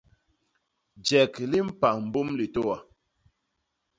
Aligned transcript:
Jek 1.07 1.33
li 1.49 1.59
mpa 1.67 1.89
mbôm 2.05 2.27
litôa. 2.37 2.77